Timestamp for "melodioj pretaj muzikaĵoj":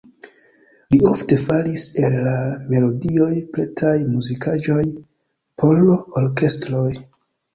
2.71-4.85